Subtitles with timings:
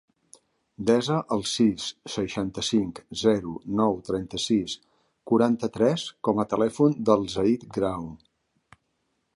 [0.89, 4.75] Desa el sis, seixanta-cinc, zero, nou, trenta-sis,
[5.33, 8.11] quaranta-tres com a telèfon del Zaid Grao.